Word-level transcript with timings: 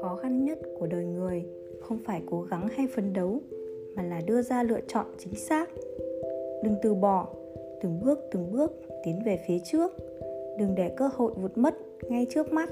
khó 0.00 0.16
khăn 0.22 0.44
nhất 0.44 0.58
của 0.78 0.86
đời 0.86 1.04
người 1.04 1.44
không 1.80 1.98
phải 2.04 2.22
cố 2.26 2.42
gắng 2.42 2.68
hay 2.68 2.86
phấn 2.94 3.12
đấu, 3.12 3.40
mà 3.94 4.02
là 4.02 4.20
đưa 4.26 4.42
ra 4.42 4.62
lựa 4.62 4.80
chọn 4.86 5.06
chính 5.18 5.34
xác. 5.34 5.70
Đừng 6.64 6.74
từ 6.82 6.94
bỏ, 6.94 7.28
từng 7.82 8.00
bước 8.04 8.20
từng 8.32 8.52
bước 8.52 8.72
tiến 9.04 9.22
về 9.26 9.40
phía 9.48 9.58
trước. 9.64 9.92
Đừng 10.58 10.74
để 10.74 10.88
cơ 10.96 11.10
hội 11.14 11.32
vụt 11.36 11.58
mất 11.58 11.74
ngay 12.08 12.26
trước 12.30 12.52
mắt. 12.52 12.70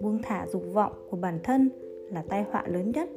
Buông 0.00 0.18
thả 0.22 0.46
dục 0.52 0.62
vọng 0.72 0.92
của 1.10 1.16
bản 1.16 1.38
thân 1.42 1.70
là 2.12 2.24
tai 2.28 2.42
họa 2.42 2.64
lớn 2.66 2.90
nhất. 2.90 3.08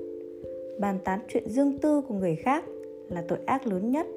Bàn 0.79 0.99
tán 1.03 1.19
chuyện 1.27 1.49
dương 1.49 1.77
tư 1.81 2.01
của 2.01 2.13
người 2.13 2.35
khác 2.35 2.65
là 3.09 3.23
tội 3.27 3.39
ác 3.45 3.67
lớn 3.67 3.91
nhất. 3.91 4.07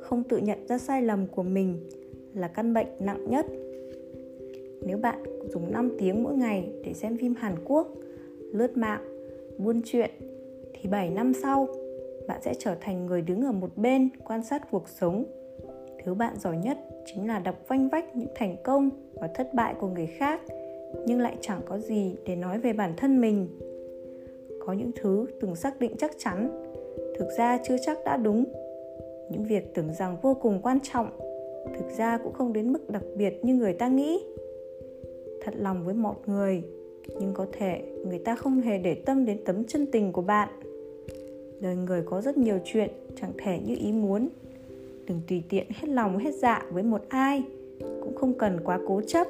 Không 0.00 0.22
tự 0.24 0.36
nhận 0.36 0.66
ra 0.66 0.78
sai 0.78 1.02
lầm 1.02 1.26
của 1.26 1.42
mình 1.42 1.80
là 2.38 2.48
căn 2.48 2.74
bệnh 2.74 2.88
nặng 3.00 3.24
nhất 3.30 3.46
nếu 4.82 4.98
bạn 4.98 5.22
dùng 5.48 5.72
5 5.72 5.90
tiếng 5.98 6.22
mỗi 6.22 6.34
ngày 6.34 6.72
để 6.84 6.92
xem 6.92 7.16
phim 7.16 7.34
Hàn 7.34 7.54
Quốc, 7.64 7.88
lướt 8.52 8.76
mạng, 8.76 9.00
buôn 9.58 9.82
chuyện 9.84 10.10
thì 10.74 10.88
7 10.88 11.10
năm 11.10 11.32
sau 11.42 11.68
bạn 12.28 12.40
sẽ 12.42 12.54
trở 12.58 12.74
thành 12.80 13.06
người 13.06 13.22
đứng 13.22 13.44
ở 13.44 13.52
một 13.52 13.70
bên 13.76 14.08
quan 14.24 14.44
sát 14.44 14.70
cuộc 14.70 14.88
sống. 14.88 15.24
Thứ 16.04 16.14
bạn 16.14 16.34
giỏi 16.38 16.56
nhất 16.56 16.78
chính 17.06 17.28
là 17.28 17.38
đọc 17.38 17.56
vanh 17.68 17.88
vách 17.88 18.16
những 18.16 18.28
thành 18.34 18.56
công 18.64 18.90
và 19.14 19.28
thất 19.34 19.54
bại 19.54 19.74
của 19.80 19.88
người 19.88 20.06
khác 20.06 20.40
nhưng 21.06 21.20
lại 21.20 21.36
chẳng 21.40 21.60
có 21.66 21.78
gì 21.78 22.16
để 22.26 22.36
nói 22.36 22.58
về 22.58 22.72
bản 22.72 22.94
thân 22.96 23.20
mình. 23.20 23.48
Có 24.66 24.72
những 24.72 24.90
thứ 25.00 25.26
từng 25.40 25.56
xác 25.56 25.80
định 25.80 25.94
chắc 25.98 26.10
chắn, 26.18 26.64
thực 27.18 27.28
ra 27.38 27.58
chưa 27.64 27.76
chắc 27.82 27.98
đã 28.04 28.16
đúng. 28.16 28.44
Những 29.30 29.44
việc 29.44 29.74
tưởng 29.74 29.94
rằng 29.94 30.16
vô 30.22 30.34
cùng 30.34 30.60
quan 30.62 30.78
trọng, 30.80 31.10
thực 31.64 31.98
ra 31.98 32.18
cũng 32.18 32.32
không 32.32 32.52
đến 32.52 32.72
mức 32.72 32.90
đặc 32.90 33.02
biệt 33.16 33.34
như 33.42 33.54
người 33.54 33.72
ta 33.72 33.88
nghĩ. 33.88 34.24
Thật 35.42 35.54
lòng 35.56 35.84
với 35.84 35.94
một 35.94 36.28
người, 36.28 36.62
nhưng 37.20 37.34
có 37.34 37.46
thể 37.52 37.82
người 38.06 38.18
ta 38.18 38.36
không 38.36 38.60
hề 38.60 38.78
để 38.78 38.94
tâm 38.94 39.24
đến 39.24 39.38
tấm 39.44 39.64
chân 39.64 39.86
tình 39.92 40.12
của 40.12 40.22
bạn. 40.22 40.48
Đời 41.60 41.76
người 41.76 42.02
có 42.06 42.20
rất 42.20 42.36
nhiều 42.36 42.58
chuyện 42.64 42.90
chẳng 43.20 43.32
thể 43.38 43.58
như 43.66 43.76
ý 43.78 43.92
muốn. 43.92 44.28
Đừng 45.06 45.20
tùy 45.28 45.42
tiện 45.48 45.66
hết 45.70 45.88
lòng 45.88 46.18
hết 46.18 46.34
dạ 46.34 46.66
với 46.70 46.82
một 46.82 47.02
ai, 47.08 47.42
cũng 47.80 48.16
không 48.16 48.34
cần 48.34 48.60
quá 48.64 48.80
cố 48.86 49.00
chấp, 49.06 49.26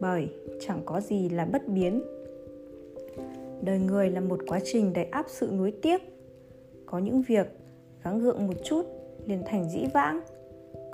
bởi 0.00 0.28
chẳng 0.60 0.80
có 0.84 1.00
gì 1.00 1.28
là 1.28 1.44
bất 1.44 1.68
biến. 1.68 2.02
Đời 3.62 3.78
người 3.78 4.10
là 4.10 4.20
một 4.20 4.40
quá 4.46 4.60
trình 4.64 4.92
đầy 4.92 5.04
áp 5.04 5.26
sự 5.28 5.50
nuối 5.52 5.72
tiếc. 5.82 6.02
Có 6.86 6.98
những 6.98 7.22
việc 7.22 7.46
gắng 8.04 8.18
gượng 8.18 8.46
một 8.46 8.54
chút 8.64 8.82
liền 9.26 9.42
thành 9.46 9.70
dĩ 9.70 9.84
vãng 9.94 10.20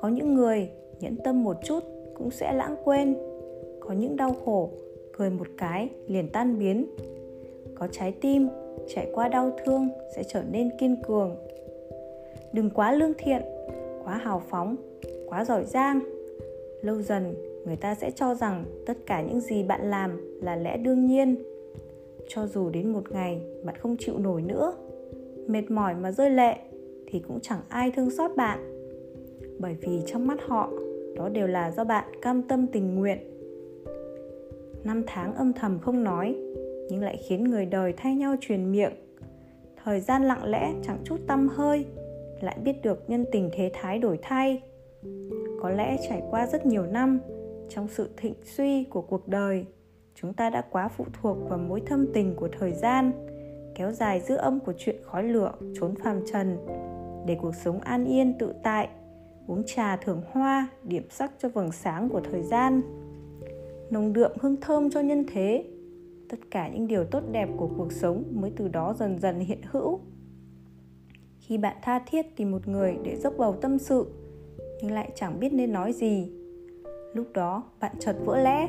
có 0.02 0.08
những 0.08 0.34
người 0.34 0.68
nhẫn 1.00 1.16
tâm 1.24 1.44
một 1.44 1.56
chút 1.64 1.84
cũng 2.14 2.30
sẽ 2.30 2.52
lãng 2.52 2.76
quên. 2.84 3.16
Có 3.80 3.94
những 3.94 4.16
đau 4.16 4.36
khổ, 4.44 4.70
cười 5.12 5.30
một 5.30 5.46
cái 5.56 5.88
liền 6.06 6.28
tan 6.28 6.58
biến. 6.58 6.86
Có 7.74 7.86
trái 7.92 8.12
tim 8.20 8.48
trải 8.94 9.10
qua 9.14 9.28
đau 9.28 9.56
thương 9.64 9.88
sẽ 10.16 10.24
trở 10.24 10.42
nên 10.52 10.70
kiên 10.78 11.02
cường. 11.02 11.36
Đừng 12.52 12.70
quá 12.70 12.92
lương 12.92 13.12
thiện, 13.18 13.42
quá 14.04 14.16
hào 14.16 14.42
phóng, 14.48 14.76
quá 15.26 15.44
giỏi 15.44 15.64
giang. 15.64 16.00
Lâu 16.82 17.02
dần, 17.02 17.34
người 17.66 17.76
ta 17.76 17.94
sẽ 17.94 18.10
cho 18.10 18.34
rằng 18.34 18.64
tất 18.86 18.96
cả 19.06 19.22
những 19.22 19.40
gì 19.40 19.62
bạn 19.62 19.90
làm 19.90 20.40
là 20.42 20.56
lẽ 20.56 20.76
đương 20.76 21.06
nhiên. 21.06 21.36
Cho 22.28 22.46
dù 22.46 22.70
đến 22.70 22.92
một 22.92 23.12
ngày 23.12 23.40
bạn 23.64 23.76
không 23.76 23.96
chịu 23.98 24.18
nổi 24.18 24.42
nữa, 24.42 24.74
mệt 25.46 25.70
mỏi 25.70 25.94
mà 25.94 26.12
rơi 26.12 26.30
lệ 26.30 26.56
thì 27.06 27.22
cũng 27.28 27.40
chẳng 27.40 27.60
ai 27.68 27.90
thương 27.90 28.10
xót 28.10 28.30
bạn 28.36 28.71
bởi 29.62 29.76
vì 29.80 30.02
trong 30.06 30.26
mắt 30.26 30.38
họ, 30.48 30.70
đó 31.16 31.28
đều 31.28 31.46
là 31.46 31.70
do 31.70 31.84
bạn 31.84 32.04
cam 32.22 32.42
tâm 32.42 32.66
tình 32.66 32.94
nguyện. 32.94 33.18
Năm 34.84 35.02
tháng 35.06 35.34
âm 35.34 35.52
thầm 35.52 35.78
không 35.78 36.04
nói, 36.04 36.36
nhưng 36.90 37.02
lại 37.02 37.16
khiến 37.28 37.44
người 37.44 37.66
đời 37.66 37.94
thay 37.96 38.14
nhau 38.14 38.34
truyền 38.40 38.72
miệng. 38.72 38.92
Thời 39.84 40.00
gian 40.00 40.22
lặng 40.22 40.44
lẽ, 40.44 40.72
chẳng 40.82 40.98
chút 41.04 41.16
tâm 41.26 41.48
hơi, 41.48 41.86
lại 42.40 42.58
biết 42.64 42.82
được 42.82 43.10
nhân 43.10 43.24
tình 43.32 43.50
thế 43.52 43.70
thái 43.74 43.98
đổi 43.98 44.18
thay. 44.22 44.62
Có 45.60 45.70
lẽ 45.70 45.96
trải 46.08 46.22
qua 46.30 46.46
rất 46.46 46.66
nhiều 46.66 46.86
năm, 46.86 47.20
trong 47.68 47.88
sự 47.88 48.08
thịnh 48.16 48.34
suy 48.44 48.84
của 48.84 49.02
cuộc 49.02 49.28
đời, 49.28 49.66
chúng 50.14 50.34
ta 50.34 50.50
đã 50.50 50.64
quá 50.70 50.88
phụ 50.88 51.04
thuộc 51.22 51.36
vào 51.48 51.58
mối 51.58 51.80
thâm 51.86 52.06
tình 52.14 52.34
của 52.36 52.48
thời 52.58 52.72
gian, 52.72 53.12
kéo 53.74 53.92
dài 53.92 54.20
dư 54.20 54.36
âm 54.36 54.60
của 54.60 54.72
chuyện 54.78 54.96
khói 55.02 55.22
lửa, 55.22 55.52
trốn 55.80 55.94
phàm 56.04 56.20
trần, 56.32 56.56
để 57.26 57.36
cuộc 57.42 57.54
sống 57.54 57.80
an 57.80 58.04
yên 58.04 58.38
tự 58.38 58.52
tại 58.62 58.88
uống 59.46 59.62
trà 59.66 59.96
thưởng 59.96 60.22
hoa, 60.30 60.68
điểm 60.84 61.02
sắc 61.10 61.32
cho 61.38 61.48
vầng 61.48 61.72
sáng 61.72 62.08
của 62.08 62.20
thời 62.20 62.42
gian. 62.42 62.82
Nồng 63.90 64.12
đượm 64.12 64.30
hương 64.40 64.60
thơm 64.60 64.90
cho 64.90 65.00
nhân 65.00 65.24
thế. 65.32 65.64
Tất 66.28 66.38
cả 66.50 66.68
những 66.68 66.86
điều 66.86 67.04
tốt 67.04 67.22
đẹp 67.32 67.48
của 67.56 67.68
cuộc 67.76 67.92
sống 67.92 68.24
mới 68.30 68.52
từ 68.56 68.68
đó 68.68 68.94
dần 68.98 69.18
dần 69.18 69.40
hiện 69.40 69.60
hữu. 69.70 70.00
Khi 71.38 71.58
bạn 71.58 71.76
tha 71.82 71.98
thiết 71.98 72.36
tìm 72.36 72.50
một 72.50 72.68
người 72.68 72.96
để 73.04 73.16
dốc 73.16 73.34
bầu 73.38 73.56
tâm 73.60 73.78
sự, 73.78 74.06
nhưng 74.82 74.90
lại 74.92 75.10
chẳng 75.14 75.40
biết 75.40 75.52
nên 75.52 75.72
nói 75.72 75.92
gì. 75.92 76.32
Lúc 77.14 77.26
đó, 77.34 77.62
bạn 77.80 77.96
chợt 78.00 78.16
vỡ 78.24 78.42
lẽ. 78.42 78.68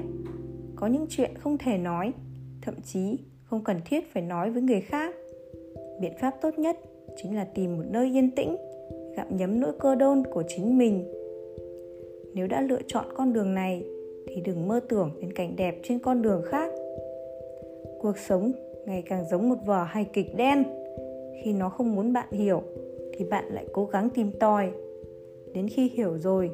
Có 0.75 0.87
những 0.87 1.05
chuyện 1.09 1.31
không 1.37 1.57
thể 1.57 1.77
nói, 1.77 2.13
thậm 2.61 2.75
chí 2.81 3.17
không 3.43 3.63
cần 3.63 3.77
thiết 3.85 4.13
phải 4.13 4.23
nói 4.23 4.51
với 4.51 4.61
người 4.61 4.81
khác. 4.81 5.15
Biện 6.01 6.13
pháp 6.21 6.33
tốt 6.41 6.59
nhất 6.59 6.79
chính 7.17 7.35
là 7.35 7.47
tìm 7.55 7.77
một 7.77 7.83
nơi 7.91 8.17
yên 8.17 8.31
tĩnh 8.31 8.55
gặm 9.15 9.27
nhấm 9.37 9.59
nỗi 9.59 9.71
cơ 9.79 9.95
đôn 9.95 10.23
của 10.31 10.43
chính 10.47 10.77
mình. 10.77 11.03
Nếu 12.33 12.47
đã 12.47 12.61
lựa 12.61 12.81
chọn 12.87 13.05
con 13.13 13.33
đường 13.33 13.53
này, 13.53 13.85
thì 14.27 14.41
đừng 14.41 14.67
mơ 14.67 14.79
tưởng 14.89 15.11
đến 15.21 15.33
cảnh 15.33 15.55
đẹp 15.55 15.79
trên 15.83 15.99
con 15.99 16.21
đường 16.21 16.41
khác. 16.45 16.71
Cuộc 17.99 18.17
sống 18.17 18.51
ngày 18.85 19.03
càng 19.09 19.25
giống 19.31 19.49
một 19.49 19.55
vở 19.65 19.83
hài 19.83 20.05
kịch 20.13 20.35
đen. 20.35 20.63
Khi 21.43 21.53
nó 21.53 21.69
không 21.69 21.95
muốn 21.95 22.13
bạn 22.13 22.31
hiểu, 22.31 22.61
thì 23.13 23.25
bạn 23.25 23.45
lại 23.53 23.65
cố 23.73 23.85
gắng 23.85 24.09
tìm 24.09 24.31
tòi. 24.39 24.71
Đến 25.53 25.67
khi 25.67 25.89
hiểu 25.93 26.17
rồi, 26.17 26.51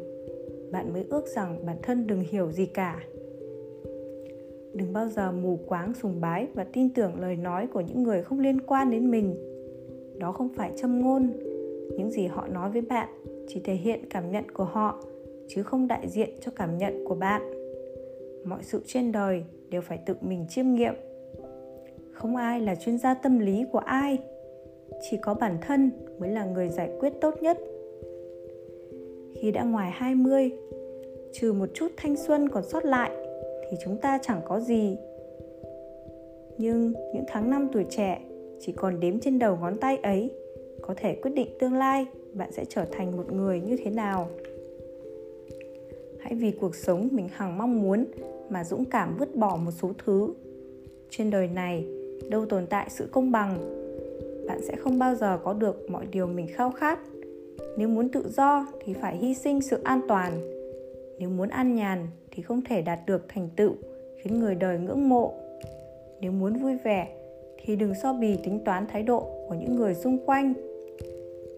bạn 0.71 0.93
mới 0.93 1.05
ước 1.09 1.27
rằng 1.27 1.65
bản 1.65 1.77
thân 1.81 2.07
đừng 2.07 2.21
hiểu 2.21 2.51
gì 2.51 2.65
cả. 2.65 2.99
Đừng 4.73 4.93
bao 4.93 5.07
giờ 5.07 5.31
mù 5.31 5.59
quáng, 5.67 5.93
sùng 5.93 6.21
bái 6.21 6.47
và 6.53 6.63
tin 6.63 6.93
tưởng 6.93 7.19
lời 7.21 7.35
nói 7.35 7.67
của 7.73 7.81
những 7.81 8.03
người 8.03 8.23
không 8.23 8.39
liên 8.39 8.61
quan 8.61 8.91
đến 8.91 9.11
mình. 9.11 9.35
Đó 10.17 10.31
không 10.31 10.49
phải 10.55 10.71
châm 10.81 11.01
ngôn 11.01 11.29
những 11.97 12.11
gì 12.11 12.27
họ 12.27 12.47
nói 12.47 12.71
với 12.71 12.81
bạn, 12.81 13.09
chỉ 13.47 13.59
thể 13.63 13.73
hiện 13.73 14.09
cảm 14.09 14.31
nhận 14.31 14.51
của 14.51 14.63
họ, 14.63 15.03
chứ 15.47 15.63
không 15.63 15.87
đại 15.87 16.07
diện 16.09 16.29
cho 16.41 16.51
cảm 16.55 16.77
nhận 16.77 17.03
của 17.07 17.15
bạn. 17.15 17.41
Mọi 18.43 18.63
sự 18.63 18.81
trên 18.85 19.11
đời 19.11 19.43
đều 19.69 19.81
phải 19.81 19.99
tự 20.05 20.15
mình 20.21 20.45
chiêm 20.49 20.73
nghiệm. 20.73 20.93
Không 22.11 22.35
ai 22.35 22.61
là 22.61 22.75
chuyên 22.75 22.97
gia 22.97 23.13
tâm 23.13 23.39
lý 23.39 23.65
của 23.71 23.79
ai, 23.79 24.17
chỉ 25.01 25.17
có 25.17 25.33
bản 25.33 25.57
thân 25.61 25.91
mới 26.19 26.29
là 26.29 26.45
người 26.45 26.69
giải 26.69 26.89
quyết 26.99 27.13
tốt 27.21 27.35
nhất. 27.41 27.57
Khi 29.35 29.51
đã 29.51 29.63
ngoài 29.63 29.91
20 29.93 30.51
trừ 31.33 31.53
một 31.53 31.69
chút 31.73 31.91
thanh 31.97 32.15
xuân 32.15 32.49
còn 32.49 32.63
sót 32.63 32.85
lại 32.85 33.11
thì 33.69 33.77
chúng 33.83 33.97
ta 33.97 34.19
chẳng 34.21 34.41
có 34.45 34.59
gì. 34.59 34.97
Nhưng 36.57 36.93
những 37.13 37.23
tháng 37.27 37.49
năm 37.49 37.67
tuổi 37.73 37.85
trẻ 37.89 38.21
chỉ 38.59 38.71
còn 38.71 38.99
đếm 38.99 39.19
trên 39.19 39.39
đầu 39.39 39.57
ngón 39.61 39.77
tay 39.77 39.97
ấy 39.97 40.31
có 40.89 40.95
thể 40.97 41.15
quyết 41.15 41.31
định 41.31 41.47
tương 41.59 41.73
lai, 41.73 42.05
bạn 42.33 42.51
sẽ 42.51 42.65
trở 42.65 42.85
thành 42.91 43.17
một 43.17 43.33
người 43.33 43.61
như 43.61 43.77
thế 43.83 43.91
nào. 43.91 44.27
Hãy 46.19 46.35
vì 46.35 46.51
cuộc 46.51 46.75
sống 46.75 47.07
mình 47.11 47.27
hằng 47.33 47.57
mong 47.57 47.81
muốn 47.81 48.05
mà 48.49 48.63
dũng 48.63 48.85
cảm 48.85 49.15
vứt 49.19 49.35
bỏ 49.35 49.57
một 49.65 49.71
số 49.71 49.91
thứ. 50.05 50.33
Trên 51.09 51.31
đời 51.31 51.47
này, 51.47 51.85
đâu 52.29 52.45
tồn 52.45 52.65
tại 52.67 52.87
sự 52.89 53.07
công 53.11 53.31
bằng. 53.31 53.57
Bạn 54.47 54.61
sẽ 54.61 54.75
không 54.75 54.99
bao 54.99 55.15
giờ 55.15 55.39
có 55.43 55.53
được 55.53 55.89
mọi 55.89 56.05
điều 56.11 56.27
mình 56.27 56.47
khao 56.53 56.71
khát. 56.71 56.99
Nếu 57.77 57.87
muốn 57.87 58.09
tự 58.09 58.29
do 58.29 58.67
thì 58.85 58.93
phải 58.93 59.17
hy 59.17 59.33
sinh 59.33 59.61
sự 59.61 59.77
an 59.83 60.01
toàn. 60.07 60.31
Nếu 61.19 61.29
muốn 61.29 61.49
an 61.49 61.75
nhàn 61.75 62.07
thì 62.31 62.43
không 62.43 62.61
thể 62.61 62.81
đạt 62.81 62.99
được 63.05 63.25
thành 63.27 63.49
tựu, 63.55 63.73
khiến 64.17 64.39
người 64.39 64.55
đời 64.55 64.79
ngưỡng 64.79 65.09
mộ. 65.09 65.33
Nếu 66.21 66.31
muốn 66.31 66.53
vui 66.53 66.77
vẻ 66.83 67.07
thì 67.63 67.75
đừng 67.75 67.93
so 68.03 68.13
bì 68.13 68.37
tính 68.43 68.59
toán 68.65 68.87
thái 68.87 69.03
độ 69.03 69.27
của 69.49 69.55
những 69.55 69.75
người 69.75 69.95
xung 69.95 70.17
quanh 70.25 70.68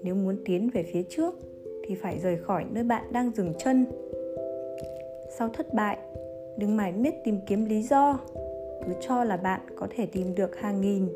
nếu 0.03 0.15
muốn 0.15 0.38
tiến 0.45 0.69
về 0.74 0.83
phía 0.83 1.03
trước, 1.09 1.36
thì 1.83 1.95
phải 1.95 2.19
rời 2.19 2.38
khỏi 2.38 2.65
nơi 2.71 2.83
bạn 2.83 3.03
đang 3.12 3.31
dừng 3.36 3.53
chân. 3.57 3.86
Sau 5.38 5.50
thất 5.50 5.74
bại, 5.74 5.98
đừng 6.57 6.77
mải 6.77 6.92
miết 6.92 7.13
tìm 7.24 7.39
kiếm 7.48 7.65
lý 7.65 7.81
do. 7.81 8.19
Cứ 8.86 8.94
cho 9.01 9.24
là 9.24 9.38
bạn 9.38 9.62
có 9.75 9.88
thể 9.89 10.06
tìm 10.06 10.36
được 10.36 10.56
hàng 10.56 10.81
nghìn, 10.81 11.07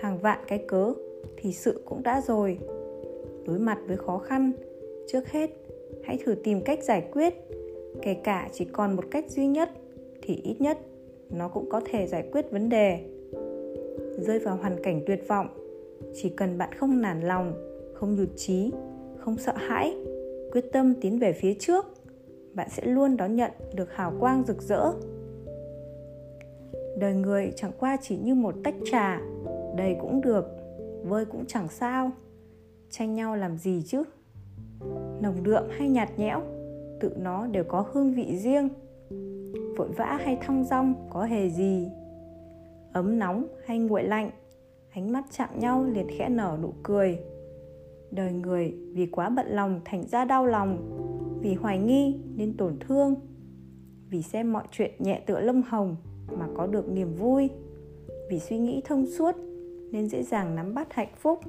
hàng 0.00 0.18
vạn 0.18 0.38
cái 0.46 0.64
cớ, 0.68 0.92
thì 1.36 1.52
sự 1.52 1.82
cũng 1.84 2.02
đã 2.02 2.20
rồi. 2.26 2.58
Đối 3.46 3.58
mặt 3.58 3.78
với 3.86 3.96
khó 3.96 4.18
khăn, 4.18 4.52
trước 5.06 5.28
hết, 5.28 5.50
hãy 6.04 6.18
thử 6.24 6.34
tìm 6.44 6.60
cách 6.60 6.82
giải 6.82 7.04
quyết. 7.12 7.34
Kể 8.02 8.14
cả 8.14 8.48
chỉ 8.52 8.64
còn 8.64 8.96
một 8.96 9.04
cách 9.10 9.30
duy 9.30 9.46
nhất, 9.46 9.70
thì 10.22 10.40
ít 10.44 10.60
nhất, 10.60 10.78
nó 11.30 11.48
cũng 11.48 11.70
có 11.70 11.80
thể 11.84 12.06
giải 12.06 12.28
quyết 12.32 12.50
vấn 12.50 12.68
đề. 12.68 12.98
Rơi 14.18 14.38
vào 14.38 14.56
hoàn 14.56 14.82
cảnh 14.82 15.02
tuyệt 15.06 15.28
vọng, 15.28 15.46
chỉ 16.14 16.28
cần 16.28 16.58
bạn 16.58 16.72
không 16.72 17.00
nản 17.00 17.20
lòng 17.20 17.52
không 17.98 18.14
nhụt 18.14 18.28
chí, 18.36 18.72
không 19.18 19.38
sợ 19.38 19.52
hãi, 19.56 19.96
quyết 20.52 20.72
tâm 20.72 20.94
tiến 21.00 21.18
về 21.18 21.32
phía 21.32 21.54
trước, 21.54 21.86
bạn 22.54 22.68
sẽ 22.70 22.86
luôn 22.86 23.16
đón 23.16 23.36
nhận 23.36 23.50
được 23.74 23.92
hào 23.92 24.12
quang 24.20 24.44
rực 24.46 24.62
rỡ. 24.62 24.92
Đời 26.98 27.14
người 27.14 27.52
chẳng 27.56 27.72
qua 27.78 27.96
chỉ 28.02 28.16
như 28.16 28.34
một 28.34 28.54
tách 28.64 28.74
trà, 28.90 29.20
đầy 29.76 29.96
cũng 30.00 30.20
được, 30.20 30.44
vơi 31.04 31.24
cũng 31.24 31.44
chẳng 31.46 31.68
sao. 31.68 32.10
Tranh 32.90 33.14
nhau 33.14 33.36
làm 33.36 33.58
gì 33.58 33.82
chứ? 33.86 34.02
Nồng 35.20 35.42
đượm 35.42 35.62
hay 35.70 35.88
nhạt 35.88 36.18
nhẽo, 36.18 36.42
tự 37.00 37.12
nó 37.16 37.46
đều 37.46 37.64
có 37.64 37.86
hương 37.92 38.14
vị 38.14 38.38
riêng. 38.38 38.68
Vội 39.76 39.88
vã 39.88 40.18
hay 40.24 40.38
thong 40.46 40.64
dong 40.64 40.94
có 41.10 41.24
hề 41.24 41.50
gì? 41.50 41.88
Ấm 42.92 43.18
nóng 43.18 43.46
hay 43.66 43.78
nguội 43.78 44.02
lạnh, 44.02 44.30
ánh 44.90 45.12
mắt 45.12 45.24
chạm 45.30 45.48
nhau 45.58 45.84
liền 45.84 46.06
khẽ 46.18 46.28
nở 46.28 46.58
nụ 46.62 46.72
cười 46.82 47.18
đời 48.10 48.32
người 48.32 48.74
vì 48.92 49.06
quá 49.06 49.28
bận 49.28 49.46
lòng 49.48 49.80
thành 49.84 50.06
ra 50.06 50.24
đau 50.24 50.46
lòng, 50.46 50.78
vì 51.42 51.54
hoài 51.54 51.78
nghi 51.78 52.20
nên 52.36 52.56
tổn 52.56 52.76
thương, 52.80 53.14
vì 54.10 54.22
xem 54.22 54.52
mọi 54.52 54.64
chuyện 54.70 54.90
nhẹ 54.98 55.22
tựa 55.26 55.40
lông 55.40 55.62
hồng 55.62 55.96
mà 56.38 56.46
có 56.56 56.66
được 56.66 56.88
niềm 56.88 57.14
vui, 57.14 57.50
vì 58.30 58.38
suy 58.38 58.58
nghĩ 58.58 58.82
thông 58.84 59.06
suốt 59.06 59.36
nên 59.92 60.08
dễ 60.08 60.22
dàng 60.22 60.54
nắm 60.54 60.74
bắt 60.74 60.92
hạnh 60.92 61.12
phúc. 61.16 61.40